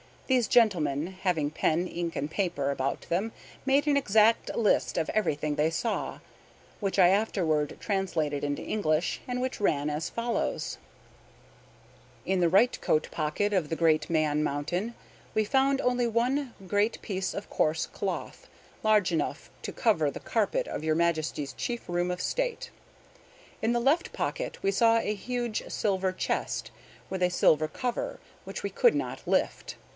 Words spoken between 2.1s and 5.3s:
and paper about them, made an exact list of